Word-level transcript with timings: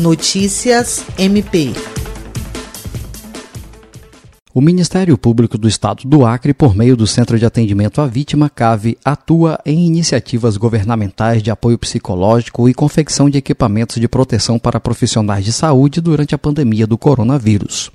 Notícias 0.00 1.04
MP. 1.18 1.74
O 4.54 4.62
Ministério 4.62 5.18
Público 5.18 5.58
do 5.58 5.68
Estado 5.68 6.08
do 6.08 6.24
Acre, 6.24 6.54
por 6.54 6.74
meio 6.74 6.96
do 6.96 7.06
Centro 7.06 7.38
de 7.38 7.44
Atendimento 7.44 8.00
à 8.00 8.06
Vítima, 8.06 8.48
CAVE, 8.48 8.96
atua 9.04 9.60
em 9.66 9.86
iniciativas 9.86 10.56
governamentais 10.56 11.42
de 11.42 11.50
apoio 11.50 11.78
psicológico 11.78 12.66
e 12.66 12.72
confecção 12.72 13.28
de 13.28 13.36
equipamentos 13.36 14.00
de 14.00 14.08
proteção 14.08 14.58
para 14.58 14.80
profissionais 14.80 15.44
de 15.44 15.52
saúde 15.52 16.00
durante 16.00 16.34
a 16.34 16.38
pandemia 16.38 16.86
do 16.86 16.96
coronavírus. 16.96 17.92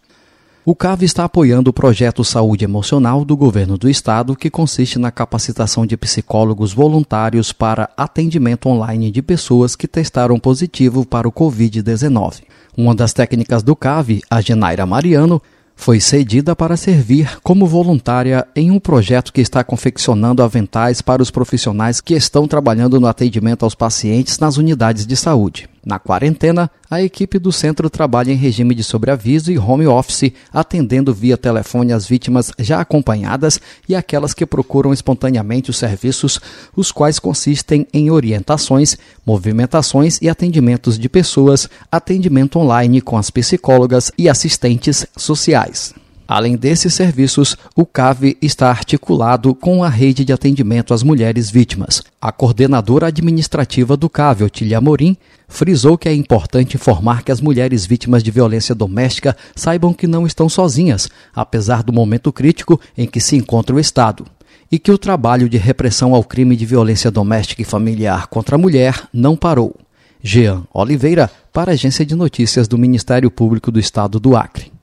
O 0.68 0.74
CAV 0.74 1.04
está 1.04 1.26
apoiando 1.26 1.70
o 1.70 1.74
projeto 1.74 2.24
Saúde 2.24 2.66
Emocional 2.66 3.24
do 3.24 3.38
governo 3.38 3.78
do 3.78 3.88
estado, 3.88 4.36
que 4.36 4.50
consiste 4.50 4.98
na 4.98 5.12
capacitação 5.12 5.86
de 5.86 5.96
psicólogos 5.96 6.74
voluntários 6.74 7.54
para 7.54 7.92
atendimento 7.96 8.68
online 8.68 9.12
de 9.12 9.22
pessoas 9.22 9.76
que 9.76 9.88
testaram 9.88 10.40
positivo 10.40 11.06
para 11.06 11.28
o 11.28 11.32
Covid-19. 11.32 12.42
Uma 12.76 12.96
das 12.96 13.14
técnicas 13.14 13.62
do 13.62 13.76
CAV, 13.76 14.22
a 14.28 14.42
Genaira 14.42 14.88
Mariano, 14.88 15.40
foi 15.76 16.00
cedida 16.00 16.56
para 16.56 16.76
servir 16.76 17.38
como 17.44 17.68
voluntária 17.68 18.48
em 18.56 18.72
um 18.72 18.80
projeto 18.80 19.32
que 19.32 19.42
está 19.42 19.64
confeccionando 19.64 20.42
aventais 20.42 21.00
para 21.00 21.22
os 21.22 21.30
profissionais 21.30 22.02
que 22.02 22.16
estão 22.16 22.48
trabalhando 22.48 23.00
no 23.00 23.06
atendimento 23.06 23.66
aos 23.66 23.76
pacientes 23.76 24.40
nas 24.40 24.58
unidades 24.58 25.06
de 25.06 25.16
saúde. 25.16 25.70
Na 25.86 26.00
quarentena, 26.00 26.72
a 26.90 27.00
equipe 27.04 27.38
do 27.38 27.52
centro 27.52 27.92
trabalha 27.92 28.32
em 28.32 28.36
regime 28.36 28.74
de 28.74 28.84
sobreaviso 28.84 29.52
e 29.52 29.60
home 29.60 29.86
office, 29.86 30.32
atendendo 30.52 31.14
via 31.14 31.38
telefone 31.38 31.94
as 31.94 32.08
vítimas 32.08 32.52
já 32.58 32.82
acompanhadas 32.82 33.60
e 33.88 33.96
aquelas 33.96 34.34
que 34.34 34.48
procuram 34.48 34.92
espontaneamente 34.92 35.70
os 35.70 35.78
serviços, 35.78 36.40
os 36.76 36.92
quais 36.92 37.20
consistem 37.20 37.86
em 37.94 38.10
orientações, 38.10 38.98
movimentações 39.24 40.18
e 40.24 40.28
atendimentos 40.28 40.98
de 40.98 41.08
pessoas, 41.08 41.70
atendimento 41.92 42.58
online 42.58 43.00
com 43.00 43.16
as 43.16 43.30
psicólogas 43.30 44.12
e 44.18 44.28
assistentes 44.28 45.06
sociais. 45.16 45.94
Além 46.28 46.56
desses 46.56 46.94
serviços, 46.94 47.56
o 47.76 47.86
CAV 47.86 48.36
está 48.42 48.70
articulado 48.70 49.54
com 49.54 49.84
a 49.84 49.90
rede 49.90 50.26
de 50.26 50.34
atendimento 50.34 50.94
às 50.94 51.04
mulheres 51.04 51.52
vítimas. 51.52 52.02
A 52.20 52.32
coordenadora 52.32 53.08
administrativa 53.08 53.96
do 53.96 54.10
CAV, 54.10 54.44
Otília 54.44 54.82
Morim, 54.82 55.16
frisou 55.48 55.98
que 55.98 56.10
é 56.10 56.14
importante 56.14 56.76
informar 56.76 57.24
que 57.24 57.32
as 57.32 57.42
mulheres 57.42 57.86
vítimas 57.86 58.24
de 58.24 58.32
violência 58.32 58.74
doméstica 58.74 59.38
saibam 59.56 59.94
que 59.94 60.08
não 60.08 60.26
estão 60.26 60.50
sozinhas, 60.50 61.08
apesar 61.34 61.84
do 61.84 61.94
momento 61.94 62.34
crítico 62.34 62.80
em 62.98 63.06
que 63.06 63.20
se 63.20 63.36
encontra 63.36 63.76
o 63.76 63.80
Estado, 63.80 64.26
e 64.72 64.80
que 64.80 64.92
o 64.92 64.98
trabalho 64.98 65.48
de 65.48 65.58
repressão 65.58 66.16
ao 66.16 66.24
crime 66.24 66.56
de 66.56 66.66
violência 66.66 67.12
doméstica 67.12 67.62
e 67.62 67.66
familiar 67.66 68.26
contra 68.28 68.56
a 68.56 68.60
mulher 68.60 69.08
não 69.14 69.36
parou. 69.36 69.76
Jean 70.24 70.64
Oliveira, 70.74 71.30
para 71.54 71.72
a 71.72 71.76
Agência 71.76 72.04
de 72.04 72.16
Notícias 72.16 72.68
do 72.68 72.80
Ministério 72.80 73.30
Público 73.30 73.72
do 73.72 73.80
Estado 73.80 74.20
do 74.20 74.36
Acre. 74.36 74.75